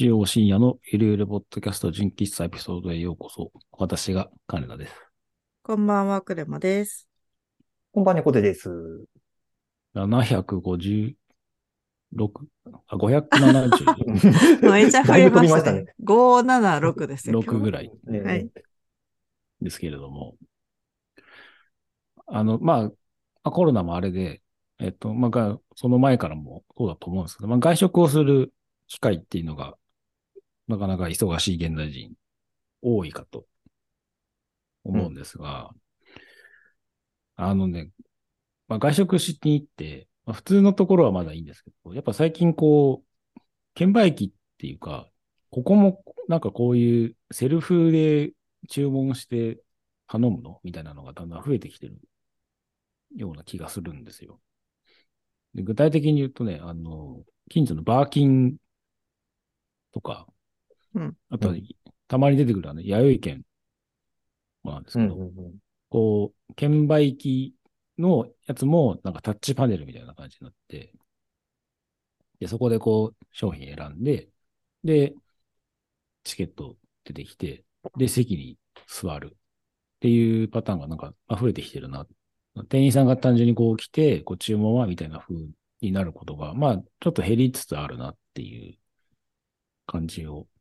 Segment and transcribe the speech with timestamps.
[0.00, 3.52] 日曜深夜のゆるゆるポッドキャスト純喫茶エピソードへようこそ。
[3.72, 4.94] 私が金田です。
[5.62, 7.06] こんばんは、クレマです。
[7.92, 8.70] こんばんは、猫背です。
[9.94, 11.12] 756、
[12.86, 15.84] あ、570、めっちゃ増えましたね。
[15.84, 17.38] だい576ですよ。
[17.42, 18.48] 6ぐらいねはい
[19.60, 20.34] ですけれども。
[22.26, 22.90] あの、ま
[23.42, 24.40] あ、コロナもあれで、
[24.78, 28.54] えっと、まあが、その前からもそうだと思うんですけど、まあ、外食をする
[28.86, 29.74] 機会っていうのが、
[30.70, 32.14] なかなか忙しい現代人、
[32.82, 33.46] 多いかと
[34.84, 35.70] 思うんですが、
[37.36, 37.90] あのね、
[38.68, 43.40] まあ、外食しに行って、まあ、普通のところはまだいいんですけど、やっぱ最近こう、
[43.74, 45.08] 券売機っていうか、
[45.50, 48.32] ここもなんかこういうセルフで
[48.68, 49.60] 注文して
[50.06, 51.98] 頼むのみたいなのがだんだん増えてきてる
[53.16, 54.40] ような気がするんですよ。
[55.54, 58.56] で具体的に言うとね、あの、近所のバーキン
[59.92, 60.26] とか、
[60.94, 61.62] うんあとはうん
[62.08, 63.42] たまに出てくるあの、弥生券
[64.62, 65.54] もなんですけど、うんうんうん
[65.88, 67.56] こう、券売機
[67.98, 70.92] のやつもなんかタッチパネルみたいな感じになって、
[72.38, 74.28] で、そこでこう、商品選んで、
[74.84, 75.14] で、
[76.24, 77.64] チケット出てきて、
[77.96, 79.36] で、席に座るっ
[80.00, 82.06] ていうパターンがなんか溢れてきてるな。
[82.68, 85.36] 店員さんが単純にこう来て、こう注文はみたいな風
[85.80, 88.78] になることが、まあ、ちょっと減りつつあるなっていう
[89.86, 90.59] 感じをうん。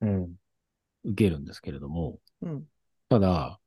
[0.00, 2.64] 受けるんですけれども、うん。
[3.08, 3.60] ただ、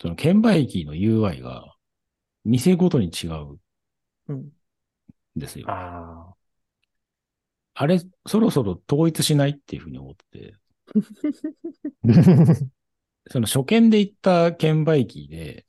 [0.00, 1.74] その券売機の UI が
[2.44, 3.56] 店ごとに違うん
[4.28, 4.50] うん。
[5.36, 5.66] ですよ。
[5.68, 6.34] あ
[7.74, 10.54] あれ、そろそろ統一しないっていうふうに思ってて、
[12.08, 12.10] あ。
[13.30, 15.66] その初見で行った券売機で、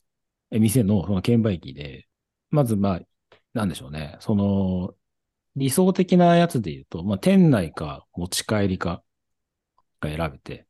[0.52, 2.08] え店のその券売機で、
[2.50, 3.02] まずまあ、
[3.54, 4.18] なんでしょうね。
[4.20, 4.96] その、
[5.56, 9.04] 理想的なやつで言うと、まあ、店内か持ち帰りか
[10.02, 10.68] が選べて、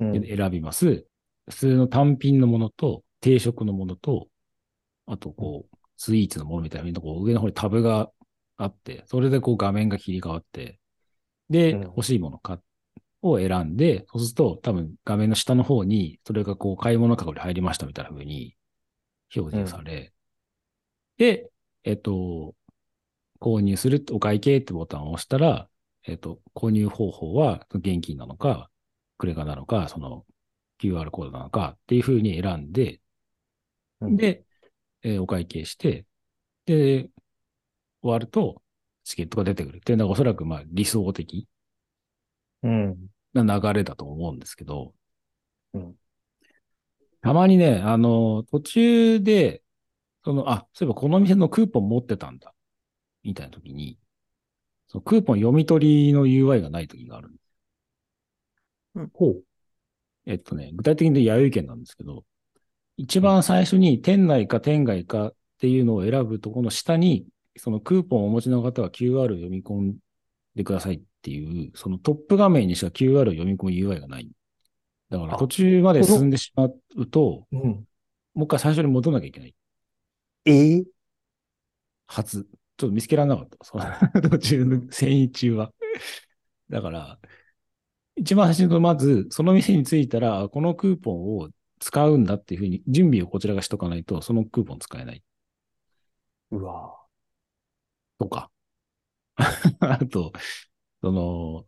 [0.00, 0.20] うん。
[0.20, 1.06] で選びます。
[1.48, 4.28] 普通の単品のものと、定食のものと、
[5.06, 8.10] あとこう、スイーツのものみたいなこう上の方にタブが
[8.56, 10.80] あって、それでこう画面が切り替わって、
[11.50, 11.82] で、うん。
[11.82, 12.60] 欲しいものか
[13.22, 18.56] を選んで、そうすると多分画面の下の方に、それがこう買い物かごに入りましたみたいな風に
[19.34, 20.12] 表示され、
[21.16, 21.50] で、
[21.84, 22.54] えっと、
[23.40, 25.68] 購入する、お会計ってボタンを押したら、
[26.06, 28.70] えっと、購入方法は現金なのか、
[29.18, 30.24] クレカなのか、その
[30.78, 33.00] QR コードなのかっていう風に選んで、
[34.00, 34.16] うん。
[34.16, 34.44] で、
[35.02, 36.06] えーお会計して、
[36.66, 37.10] で、
[38.02, 38.62] 終わると
[39.04, 39.78] チケットが出てくる。
[39.78, 41.48] っていうのがおそらくまあ理想的
[42.62, 43.08] うん。
[43.34, 44.92] な流れだと思うんですけど、
[45.72, 45.96] うん。
[47.22, 49.62] たまにね、あの、途中で、
[50.24, 52.54] その、あ、そういえばこの店のクーポン持ってたんだ、
[53.24, 53.98] みたいな時に、
[54.96, 59.10] そのクーポン読み取りの UI がない時があるんです。
[59.12, 59.42] ほう。
[60.24, 62.24] えっとね、具体的に言うと弥生券なんですけど、
[62.96, 67.26] 一番最初に店内か店外かっていうのを選ぶところの下に、
[67.58, 69.96] そのクーポンをお持ちの方は QR を読み込ん
[70.54, 74.30] でくださいっていう、そのトップ画面にしか QR を読み込む UI がない。
[75.10, 76.64] だからあ途中まで進んでしま
[76.96, 77.60] うと、うん。
[77.60, 79.54] もう一回最初に戻らなきゃいけない
[80.46, 80.84] ええ
[82.06, 82.46] はず。
[82.76, 83.58] ちょっと見つけられなかった。
[83.64, 83.84] その
[84.30, 85.72] 途中の遷移中は。
[86.70, 87.18] だから、
[88.16, 91.50] 一番最初にまず、その店に着いたら、あこのクーポンを
[91.80, 95.22] 使うんだっていうふうに、準備をこちらがしとかないと、そのクーポン使えない
[96.50, 96.96] うわ
[98.18, 98.50] とか。
[99.80, 100.32] あと、
[101.02, 101.66] その、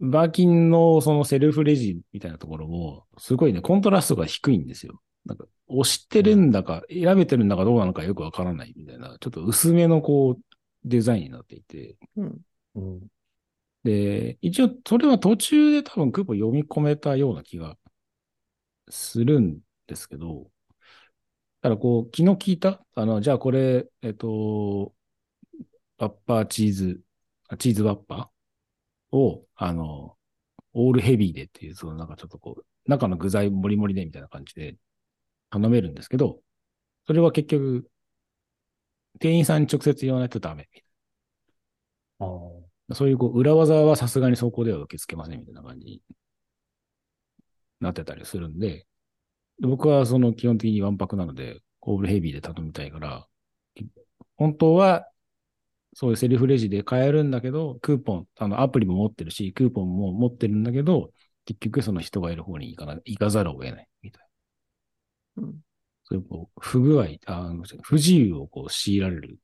[0.00, 5.00] バーキンのそのセルフレジみたいなところも、すごいね、コントラストが低いんですよ。
[5.24, 10.42] なんか、押してるんだか、選べてるんだかどうなのかよくわからないみたいな、ちょっと薄めのこう、
[10.84, 11.96] デザインになっていて。
[12.16, 12.40] うん。
[12.74, 13.08] うん。
[13.84, 17.78] で、一応、それは途中で多分クーポン読み込めたような気が
[18.90, 20.50] するんですけど、
[21.60, 24.94] ただこう、昨日聞いたあの、じゃあこれ、えっと、
[25.98, 27.00] ワッパーチーズ、
[27.48, 30.16] あチーズワッパーを、あの、
[30.74, 34.76] オールヘビーでっていう、そのなんかちょっとこう、中の具材もりもりでみたいな感じで
[35.52, 36.40] 頼めるんですけど、
[37.06, 37.88] それは結局、
[39.20, 40.68] 店員さんに直接言わないとダメ。
[42.18, 42.94] ああ。
[42.94, 46.02] そういうこう裏技はさすがにそこでは受け付けませんみたいな感じに
[47.80, 48.86] なってたりするんで、
[49.60, 53.26] で僕はその基本的にワンパクなので、オールヘビーで頼みたいから、
[54.36, 55.06] 本当は
[55.94, 61.12] そういうセルフレジで買えるんだけど、クーポン、あのアプリも持ってるし、クーポンも持ってるんだけど、
[61.44, 64.31] 結局その人がいる方に行かな行かざるを得ないみたいな。
[65.36, 65.60] うん。
[66.04, 67.52] そういうこう不具合、あ
[67.82, 69.38] 不自由をこう強いられる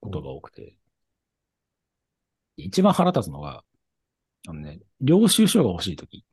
[0.00, 0.76] ことが多くて。
[2.56, 3.64] 一番腹立つのが、
[4.48, 6.24] あのね、領収書が欲しいとき。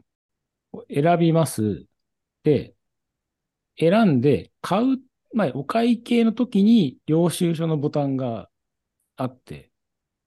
[0.89, 1.85] 選びます。
[2.43, 2.73] で、
[3.77, 4.99] 選んで、買う、
[5.33, 8.49] まあ、お会計の時に領収書のボタンが
[9.17, 9.71] あって、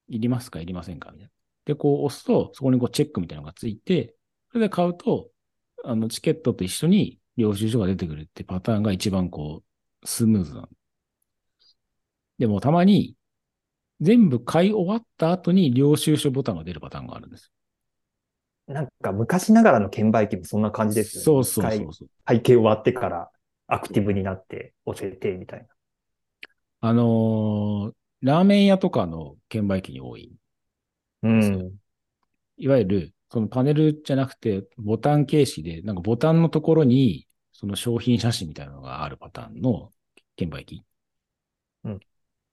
[0.09, 1.31] いりますかいりませんかみたいな。
[1.64, 4.14] で、こう押すと、そこにこうチェックみたいなのがついて、
[4.50, 5.31] それで買うと、
[5.85, 9.62] あの、チケットと一緒に領収書が出てくるってパターンが一番こ
[10.03, 10.69] う、スムーズなの。
[12.38, 13.15] でもたまに、
[14.00, 17.50] 全部買い終わった後に領収書ボタンが出るパターンがあるんです。
[18.67, 21.25] なんか昔ながらの券売機もそんな感じですよね。
[21.25, 22.09] そうそうそうそう。
[22.25, 23.31] 会計終わってから
[23.69, 25.67] アクティブになって教えてみたいな。
[26.81, 27.93] あのー
[28.23, 30.33] ラーメン屋とかの券売機に多い。
[31.23, 31.73] うん。
[32.56, 37.25] いわゆる、そのパネルじゃなくて、ボタン形式で、なんかボタンのところに、
[37.58, 39.91] その商品写真みたいなのがあるパターンの
[40.37, 40.85] 券売機。
[41.85, 42.00] うん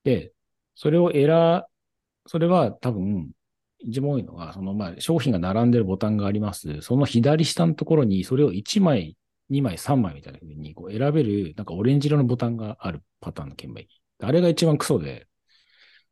[0.04, 0.34] で、
[0.76, 1.64] それを選、
[2.26, 3.32] それは多分、
[3.80, 6.82] 一番多いのが、そのまあ商品が並んでるボタンがあります。
[6.82, 9.18] その左下のところに、それを1枚、
[9.50, 14.02] 2枚、3枚みたいな風にこう選べる、なんかオレンジ色のボタンがあるパターンの券売機。
[14.22, 15.28] あれが一番クソで、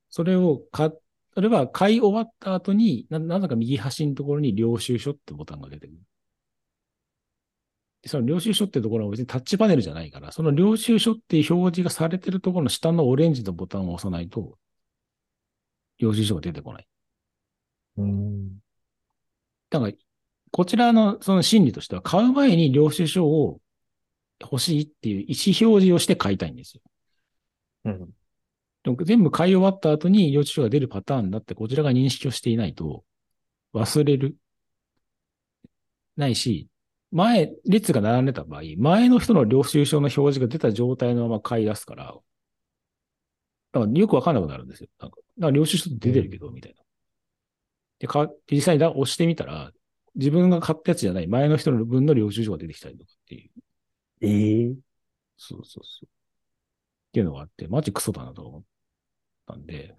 [0.09, 0.91] それを買
[1.33, 5.99] それは買い終わった後に、な、なぜか右端のところに領収書ってボタンが出てくる。
[8.01, 14.57] でその領収書ってところは別にタッチパネルじゃないから、その領収書っていう表示がされてるところの下のオレンジのボタンを押さないと、
[15.99, 16.87] 領収書が出てこない。
[17.97, 18.59] うん。
[19.69, 19.93] だから、
[20.51, 23.61] こちらのその心理としては、買う前に領収書を
[24.41, 26.81] 欲しいっていう意思表示をして買いたいんですよ。
[27.85, 28.09] うん。
[28.83, 33.03] でも全部買い終わった後に領収書が出るパターンだってこちらが認識をしていないと
[33.73, 34.35] 忘れる。
[36.17, 36.67] ないし、
[37.11, 42.15] 前、列が並んでた場合、前の人の領収書の表示が出た状態のまま買い出すから、
[43.71, 44.89] だからよくわかんなくなるんですよ。
[44.99, 46.81] なんか、なんか領収書出てるけど、みたいな。
[47.99, 49.71] で、か実際にだ押してみたら、
[50.15, 53.51] 自分が買ったやつじゃない前の人の分の領収書が出てきたりとかっていう。
[54.21, 54.75] ええ
[55.37, 56.05] そうそうそう。
[56.05, 56.09] っ
[57.13, 58.63] ていうのがあって、マジクソだなと思っ
[59.47, 59.95] たんで。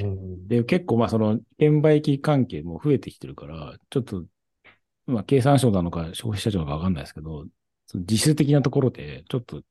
[0.00, 0.48] うん。
[0.48, 4.24] で、結構まあその、券売機関係も増えてきてるから、ちょっと、
[5.06, 7.46] まあ経産省なのか消費者庁なのかわかんないですけど、
[7.86, 9.62] その実質的なところで、ちょっと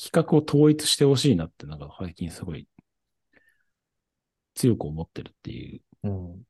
[0.00, 2.68] 企画を統一してほしいなって、なんか最近すごい
[4.54, 6.42] 強く思ってるっていううん。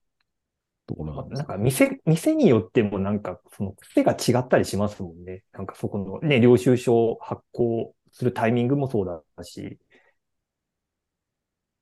[0.86, 5.42] ところなんですなんか店、店によってもなんかその癖が違ったりしますもんね。
[5.52, 9.78] なんかそこのね、領収書発行するタイミングもそうだし、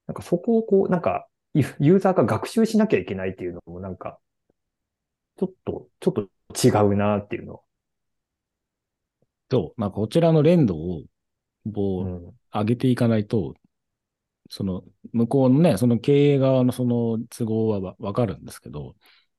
[0.07, 4.19] なんかそこをこう、なんかユーザーが学習しなきゃいけないっていうのもなんか、
[5.37, 7.63] ちょっと、ちょっと違うなっていうの。
[9.49, 11.03] と、まあこちらの連動を、
[11.75, 12.35] こう、うん。
[12.53, 13.55] 上げていかないと、
[14.51, 18.95] その、向こうのね、その経営側のその都合はわわかるんですけど、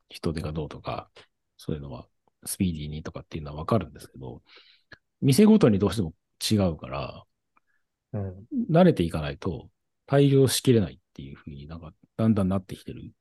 [0.09, 1.09] 人手がどうとか、
[1.57, 2.07] そういうのは、
[2.45, 4.41] スピーディーにとかっていうのはわかるんですけど、
[5.21, 6.13] 店ごとにどうしても
[6.51, 7.23] 違うから、
[8.13, 8.45] うん。
[8.71, 9.69] 慣れていかないと
[10.05, 13.11] 対応しきれないっていうふうになんか、だんだんなってきてる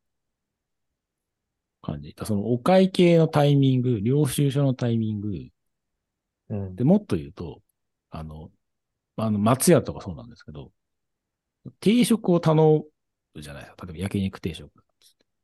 [1.84, 2.14] 感じ。
[2.14, 5.30] だそのお会計のタイミング、領収書のタイミング、
[6.50, 6.76] うん。
[6.76, 7.62] で、もっと言うと、
[8.10, 8.50] あの、
[9.16, 10.72] あの、松屋とかそうなんですけど、
[11.80, 12.84] 定食を頼
[13.34, 13.86] むじゃないですか。
[13.86, 14.70] 例えば焼肉定食。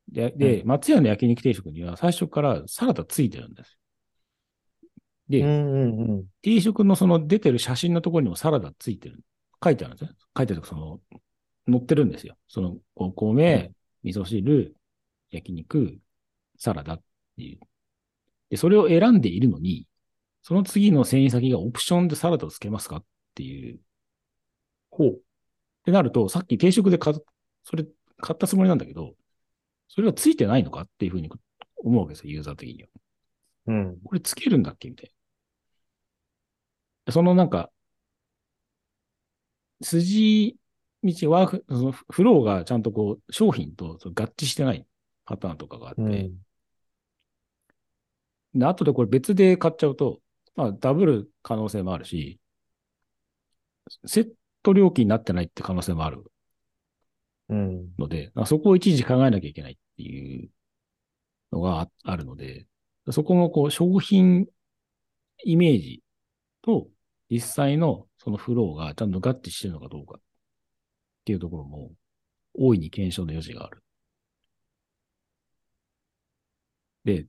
[0.09, 3.79] で、でう松屋の焼肉定食には最初からサラダついてるんですよ。
[5.29, 6.25] で、うんうんうん。
[6.43, 9.21] 定食のその出てる写真のところにもサラダついてる。
[9.63, 10.17] 書いてあるんですね。
[10.37, 11.01] 書いてあるその、
[11.69, 12.37] 載ってるんですよ。
[12.49, 14.75] その、お米、味噌汁、
[15.31, 15.99] 焼肉、
[16.61, 17.03] サラダっ
[17.37, 17.61] ていう。
[18.51, 19.89] で、それを選んでいるのに、
[20.43, 23.77] その次の遷移先がオプションでサラダをつけますかっていう。
[23.77, 23.81] っ
[24.91, 25.23] ほう。
[25.85, 27.17] てなると、さっき定食で買っ
[27.65, 27.85] それ
[28.19, 29.15] 買ったつもりなんだけど、
[29.89, 31.31] それはついてないのかっていうふうに
[31.77, 32.89] 思うわけですよ、ユーザー的には。
[33.69, 34.01] うん。
[34.05, 35.11] これつけるんだっけみたい
[37.07, 37.13] な。
[37.13, 37.71] そのなんか、
[39.83, 40.57] 筋
[41.03, 44.87] 道、ワーク、そのフローがちゃんとこう、商品と合致してない
[45.25, 46.35] パターンとかがあって、うん。
[48.55, 50.21] で、後でこれ別で買っちゃうと、
[50.57, 52.41] まあ、ダブる可能性もあるし、
[54.07, 54.31] セッ
[54.63, 56.25] ト料金になってないって可能性もある
[57.49, 57.95] うん。
[57.99, 60.51] ので、そこを一時考えなきゃいけないっていう
[61.53, 62.67] のがああるので、
[63.11, 64.47] そこのこう商品
[65.45, 66.03] イメージ
[66.63, 66.89] と
[67.29, 70.21] 実際のそのフローがちゃんと合致してるのかどうかっ
[71.25, 71.93] ていうところも
[72.55, 73.83] 大いに検証の余地がある。
[77.05, 77.27] で、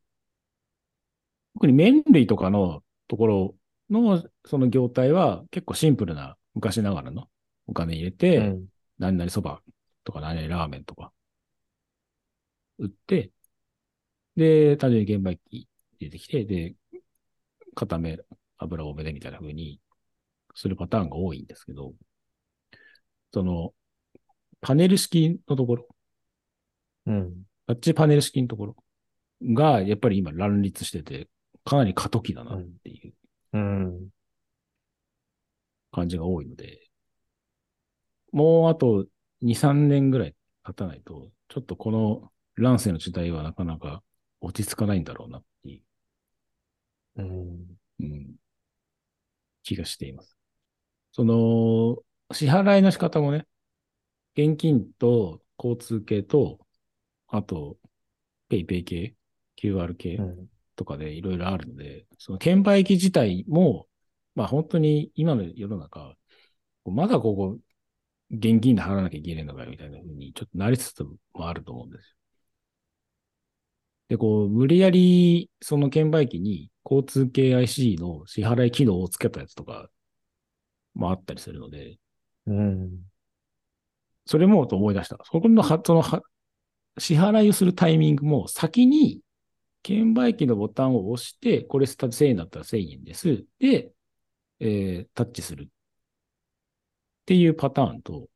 [1.56, 3.56] 特に麺類とかのところ
[3.90, 7.28] のその業態は結構シンプルな昔ながらの
[7.68, 8.66] お金入れて、うん。
[9.00, 9.62] 何々そば
[10.04, 11.12] とか何々ラーメンとか。
[12.78, 13.32] 打って、
[14.36, 15.68] で、単純に現売機
[16.00, 16.76] 出てきて、で、
[17.76, 18.18] 固め、
[18.58, 19.80] 油多めでみたいな風に
[20.56, 21.94] するパターンが多いんですけど、
[23.34, 23.74] その、
[24.62, 25.88] パネル式のところ、
[27.08, 27.44] うん。
[27.68, 28.76] タッチパネル式のところ
[29.42, 31.28] が、やっぱり今乱立してて、
[31.66, 33.14] かなり過渡期だなっていう
[33.54, 34.10] うん。
[35.92, 36.90] 感じが多いので、
[38.32, 39.08] もうあと
[39.42, 44.04] 2、3年ぐらい経たないと、ちょっとこの乱世の時代はなかなか
[44.42, 45.84] 落ち着かないんだろうなってい
[47.16, 47.78] うん。
[48.00, 48.36] う、うん、
[49.64, 50.38] 気がしています。
[51.14, 51.98] その、
[52.34, 53.48] 支払いの仕方もね、
[54.36, 56.60] 現金と交通系と、
[57.28, 57.78] あと、
[58.50, 59.16] ペイペイ系、
[59.58, 60.50] QR 系、うん。
[60.82, 63.88] とかでいろいろあるので、その券売機自体も、
[64.34, 66.16] まあ本当に今の世の中、
[66.86, 67.60] まだここ
[68.32, 72.16] 現金で払わなきゃいけないのかよみたいな風にちょっとなりつつもあると思うんですよ。
[74.10, 79.90] で、こう、無理やりその券売機に交通系 IC の支払い機能をつけたやつとか
[80.96, 81.98] もあったりするので、
[82.48, 82.90] うん。
[84.26, 85.18] それもと思い出した。
[85.24, 86.22] そこのは、そのは、
[86.98, 89.22] 支払いをするタイミングも先に
[89.84, 93.46] 券売機のボタンを押して、これスタ1000円だったら1000円です。
[93.60, 93.92] で、
[94.60, 95.64] えータッチする。
[95.64, 95.68] っ
[97.26, 98.28] ていうパターンと、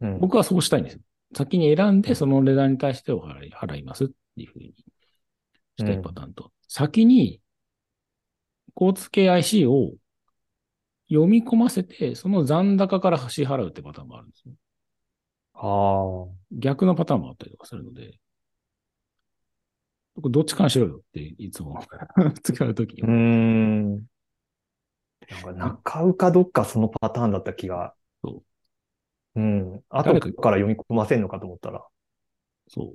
[0.00, 0.20] うん。
[0.20, 1.00] 僕はそうしたいんですよ。
[1.36, 4.74] 先に選んで、その値段に対してお払い、払いますっていうふうに
[5.78, 7.40] したいパターンと、先に
[8.74, 9.92] 交通系 IC を
[11.08, 14.54] 読み込ませて、その残高から支払うってパターンもあるんですよ。
[15.54, 16.34] ああ。
[16.52, 18.27] 逆のパターンもあったりとかするので、僕
[20.22, 21.80] どっちかにしろよっていつも
[22.42, 24.06] 使うときにうーん。
[25.30, 27.94] なんか中うかどっかそのパターンだった気が。。
[28.24, 28.42] そ
[29.36, 29.84] ううん。
[29.88, 31.84] 後誰かから読み込ませんのかと思ったら。
[32.68, 32.94] そ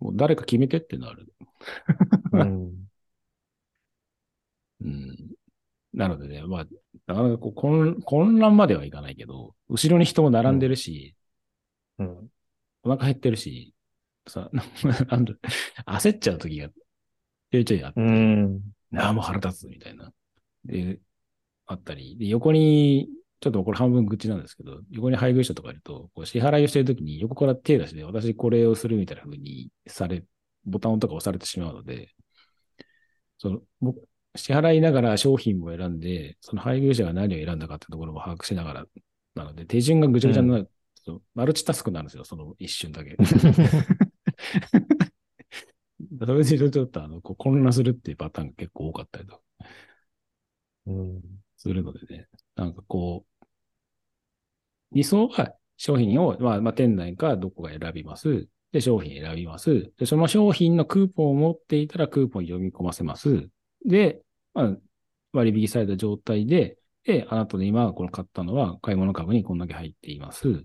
[0.00, 0.04] う。
[0.04, 1.32] もう誰か決めてってなる。
[2.32, 2.88] うん。
[4.80, 5.16] うん。
[5.92, 6.66] なのでね、まあ、
[7.06, 11.14] なかなかこう混混乱まではいかないけど、後ろに人も並んでるし、
[11.98, 12.28] うん。
[12.82, 13.74] お腹減ってるし、
[14.26, 14.50] さ、
[15.08, 15.34] なんだ、
[15.86, 18.60] 焦っちゃうときが、ちょいちょいあって、うん。
[18.96, 20.12] ああ、もう腹立つみたいな。
[20.64, 21.00] で、
[21.66, 23.08] あったり、で、横に、
[23.40, 30.24] ちょっとこれ半分口なんですけど、横に配偶者とかいると、こう支払いをしてるときに横から手出して、私これをするみたいな風にされ、
[30.66, 32.10] ボタンとか押されてしまうので、
[33.38, 38.86] その、僕、支払いながら商品も選んで、その配偶者が何を選んだかってところも把握しながら、
[39.34, 40.70] なので、手順がぐちゃぐちゃになる、
[41.10, 43.16] そうマルチタスクになるんですよ、その一瞬だけ。
[46.18, 49.42] それでちょっとあのこう混乱するっていうパターンが結構多かったりとか
[50.86, 51.22] うん。
[51.56, 52.26] するのでね、
[52.56, 53.46] なんかこう、
[54.92, 58.48] 理想は商品を、まあ、まあ、店内かどこが選びます。
[58.72, 59.92] で、商品選びます。
[59.98, 63.48] で、その商品のクーポンを持っていたらクーポン読み込ませます。
[63.84, 64.22] で、
[64.54, 64.76] まあ、
[65.32, 70.64] 割引された状態で、で、あなたの今この買ったのは買い物かごにこんだけ入っています。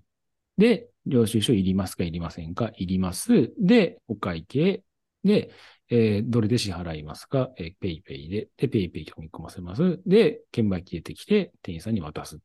[0.58, 2.72] で、領収書いりますかいりませんか？
[2.78, 3.54] いります。
[3.60, 4.84] で、お会計。
[5.24, 5.52] で、
[5.90, 7.52] えーどれで支払いますか？
[7.58, 8.48] えー、ペイペイで。
[8.58, 10.00] で、ペイペイ読み込ませます。
[10.06, 12.40] で、券売機出てきて、店員さんに渡す。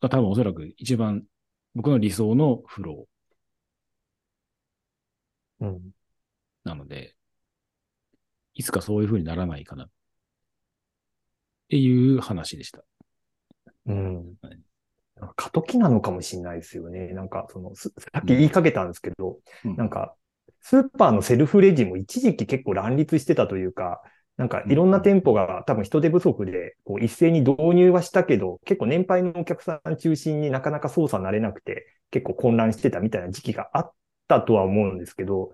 [0.00, 1.24] が多分おそらく一番
[1.74, 3.06] 僕の理想のフロ
[5.60, 5.76] うん。
[5.76, 5.80] ー
[6.64, 7.14] なので、
[8.54, 9.84] いつかそういう風にならないかな。
[9.84, 9.88] っ
[11.70, 12.84] ていう話でした。
[13.86, 14.60] うんはい。
[15.36, 17.08] 過渡期なのかもしれないですよね。
[17.08, 19.76] なんか、その、すさっき言いかけたんですけど、うん。
[19.76, 20.14] なんか、
[20.60, 24.02] スーパーのセルフレジも一時期結構乱立してたというか、
[24.36, 33.92] なんかいろんな店舗が多分人手不足で、こう一斉に導入はしたけど、結構年配のお客さん中心になかなか操作慣れなくて、結構混乱してたみたいな時期があっ
[34.28, 35.52] たとは思うんですけど、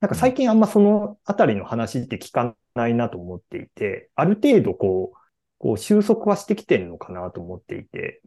[0.00, 5.18] なんか最近あんまそのあたりの話って聞かないなと思っていて、ある程度こう、
[5.58, 8.22] こう収束はしてきてるのかなと思っていて、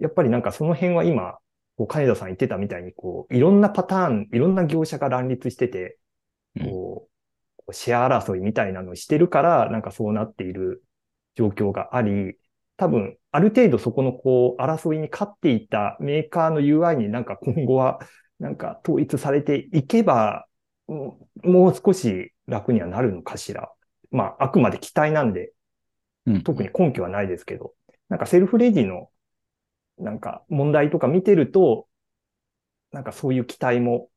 [0.00, 1.38] やっぱりなんかその辺は今、
[1.76, 5.98] こう金田さん言ってたみたいに、こう、いろんなパターン、いろんな業者が乱立してて、
[6.56, 6.70] うん。
[6.70, 10.82] こう、こうシェア争いみたいなのをしてるから、なんかそうなっている
[11.34, 12.36] 状況があり、
[12.76, 18.00] 多分、ある程度そこのこう、争いに勝っていたメーカーの UI になんか今後は、
[18.38, 20.46] なんか統一されていけば、
[20.88, 21.12] うん
[21.42, 23.70] もう少し楽にはなるのかしら。
[24.10, 25.52] まあ、あくまで期待なんで、
[26.26, 26.42] うん。
[26.42, 27.74] 特に根拠はないですけど、
[28.08, 29.10] なんかセルフレジの、
[29.98, 31.86] なんか問題とか見てると、
[32.92, 34.08] なんかそういう期待も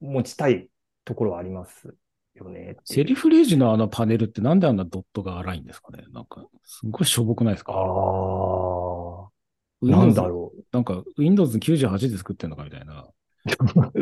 [0.00, 0.68] 持ちたい
[1.04, 1.94] ところはあります
[2.34, 2.76] よね。
[2.84, 6.04] セルフレジのあのパネルってなんであんなドットが荒いんですかね？
[6.12, 7.72] なんか、すごいしょぼくないですか？
[7.72, 9.28] ああ、
[9.82, 10.62] なんだろう。
[10.72, 13.08] なんか、Windows 98で作ってんのかみたいな。
[13.44, 13.92] なんか、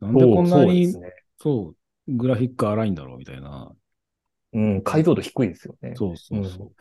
[0.00, 1.12] なんでこんなにそうね。
[1.38, 1.74] そ
[2.08, 3.70] う、グラフィック荒いんだろうみたいな。
[4.54, 5.92] うん、解像度低いですよね。
[5.94, 6.72] そうそうそう。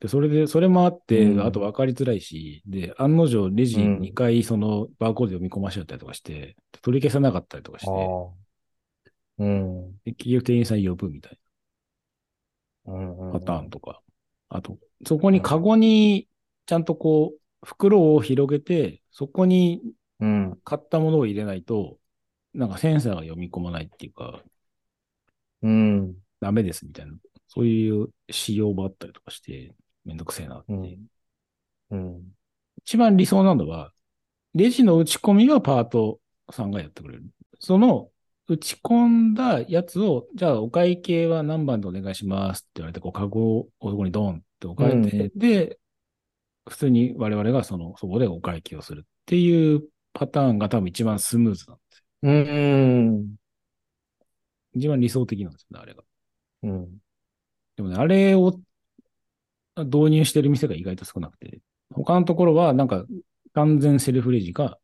[0.00, 7.90] で、それで、それもあって、うんあと分かりづらいし、で、案の定レジうん2回そのバーコード読み込ましちゃったりとかして、取り消さなかったりとかして。
[9.38, 9.92] うん。
[10.04, 11.38] で結局店員さん呼ぶみたい
[12.86, 14.02] うんなパターンとか。
[14.48, 16.28] あと、そこにカゴに
[16.66, 19.82] ちゃんとこう、袋を広げて、そこに
[20.20, 20.58] うん。
[20.64, 21.98] 買ったものを入れないと、
[22.54, 24.42] なんかセンサーが読み込まないっていうか、
[25.62, 26.14] うん。
[26.40, 27.12] ダメですみたいな、
[27.48, 29.74] そういう仕様もあったりとかして、
[30.06, 30.72] めんどくせえなって。
[30.72, 31.06] うん。
[31.90, 32.22] うん。
[32.78, 33.92] 一番理想なのは、
[34.54, 36.20] レジの打ち込みはパート
[36.50, 37.24] さんがやってくれる。
[37.58, 38.10] その
[38.48, 45.78] 打ち込んだやつを、じゃあお会計は何番でお願いしますって言われて、こう、カゴをそこにドンって置かれて、で、
[46.68, 49.82] 普通に我々がその、そこでお会計をするっていう
[50.12, 52.04] パターンが多分一番スムーズなんですよ。
[52.22, 53.36] うん。
[54.74, 56.02] 一番理想的なんですよね、あれが。
[56.62, 56.98] うん。
[57.76, 58.58] でもね、あれを
[59.76, 61.60] 導入してる店が意外と少なくて、
[61.94, 63.04] 他のところはなんか
[63.54, 64.78] 完全セルフレジか、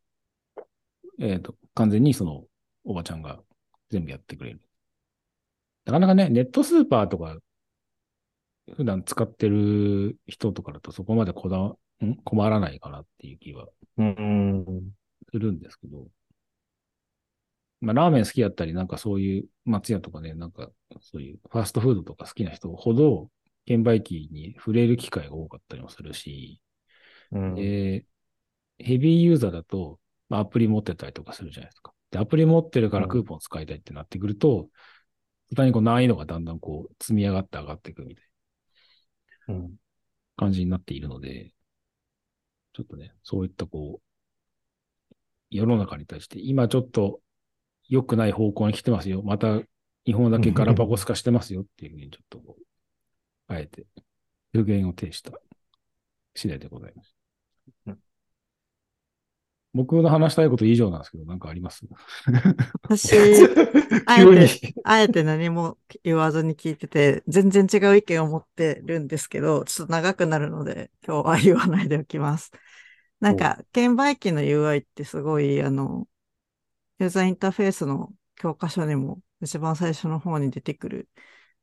[1.19, 2.45] えっ、と、完全にその
[2.83, 3.39] おばちゃんが
[3.89, 4.61] 全部やってくれる。
[5.85, 7.37] なかなかね、ネットスーパーとか、
[8.75, 12.15] 普段使ってる人とかだとそこまでこだわ、ん？
[12.23, 14.93] 困らないかなっていう気はうん。
[15.31, 16.07] するんですけど、
[17.81, 20.69] まあ、ラーメン好きだったり、なんかそういう松屋とかね、なんか
[21.01, 23.29] そういうファーストフードとか好きな人ほど、
[23.65, 26.61] 券売機に触れる機会が多かったりもするし、
[27.31, 27.55] うん。
[27.55, 28.05] で、
[28.77, 31.93] ヘビーユーザーだと、まあ、アプリ持ってたりとかするじゃないですか。
[32.11, 34.69] で、アプリ持ってるからクーポン使いたいってなってくると、
[35.49, 38.25] 途端にこう難易度がだんだんこう積み上がって上がっていくみたい
[39.47, 39.61] うん。
[40.37, 41.53] な感じになっているので、
[42.73, 45.15] ちょっとね、そういったこう、
[45.49, 47.21] 世の中に対して、今ちょっと
[47.87, 49.21] 良くない方向に来てますよ。
[49.23, 49.61] また
[50.05, 52.63] 日本だけガラパゴス化してますよっていうふうにちょっとこう、
[53.53, 53.85] あえて、
[54.53, 55.31] 予言を呈した
[56.35, 57.15] 次第でございます。
[57.87, 57.99] うん
[59.73, 61.81] 僕の話したいこと以上なんですけど、なんかあります？
[62.83, 63.15] 私、
[64.05, 64.25] あえ。
[64.25, 72.51] て、あえて何も言わずに聞いてて、全然違う意見を持ってるんですけど、ちょっと長くなるので、今日は言わないでおきます。
[73.19, 76.07] なんか、券売機の UI ってすごい、あの、
[76.99, 81.09] ユーザーインターフェースの教科書にも一番最初の方に出てくる、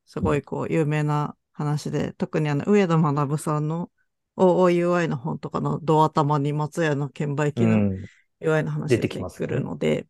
[0.06, 3.90] すごいこう、有名な話で、特にあの、上田学さんの
[4.36, 8.04] OOUI の本とかのドア頭に松屋の券売機のうん
[8.40, 10.06] UI の話出出ててきますねくるので、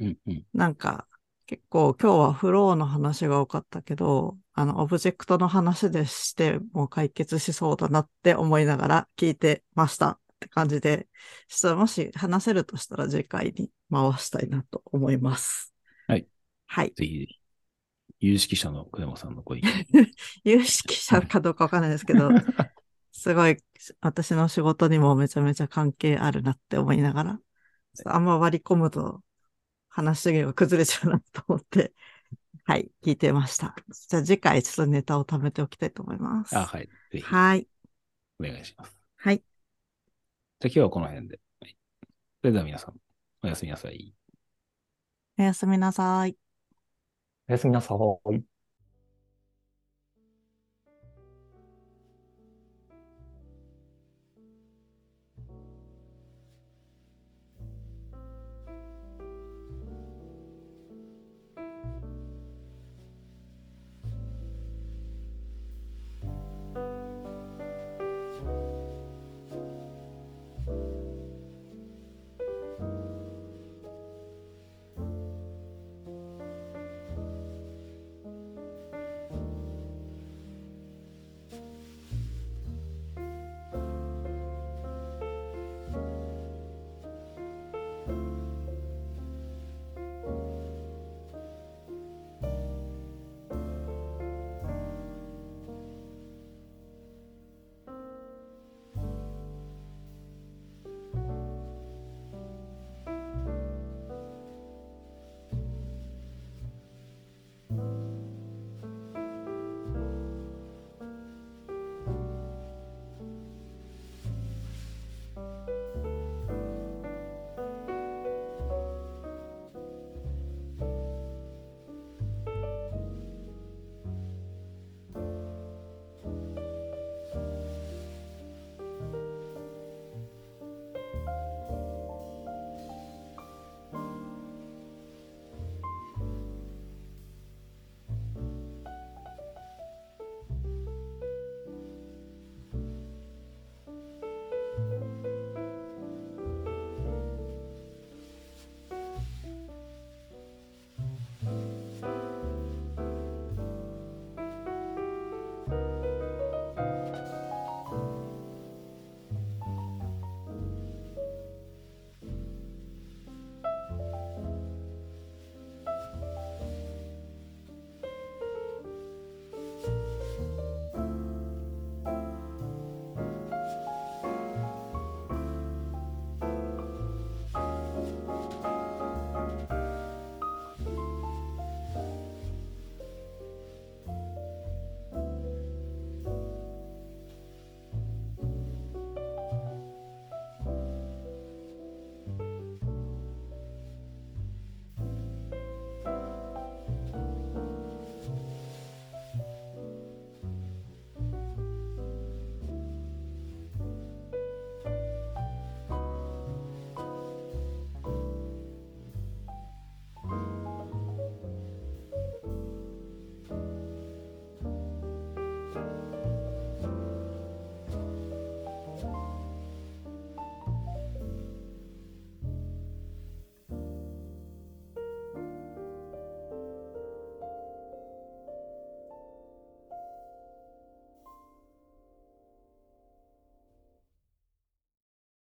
[0.00, 0.44] うんうん。
[0.52, 1.06] なんか、
[1.46, 11.08] 結構今日はフローの話が多かったけど、あの、オブジェクトの話でしてもう解決しそうだなって思いながら聞いてましたって感じで、
[11.48, 15.72] ちょっともし話せるとしたら次回に回したいなと思います。
[16.06, 16.26] はい。
[16.66, 16.94] はい。
[16.96, 17.28] ぜひ、
[18.20, 19.68] 有識者の久山さんのご意見。
[20.44, 22.30] 有識者かどうかわかんないですけど、
[23.12, 23.56] すごい
[24.00, 27.40] 私の仕事にもめちゃめちゃ関係あるなって思いながら、
[28.06, 29.22] あんま割り込むと
[29.88, 31.94] 話が崩れちゃうなと思って、
[32.64, 33.74] はい、聞いてました。
[34.08, 36.56] じゃあ次回ちょっとネタを貯めておきたいと思います。
[36.56, 36.88] あ、はい。
[37.10, 37.68] ぜひ、はい。
[38.40, 38.98] お願いします。
[39.16, 39.38] はい。
[39.38, 41.40] じゃあ今日はこの辺で。
[41.60, 41.76] はい
[42.42, 42.94] それでは皆さん、
[43.42, 44.14] おやすみなさい。
[45.38, 46.45] おやすみなさい。
[47.48, 47.94] おやすみなさ
[48.34, 48.55] い。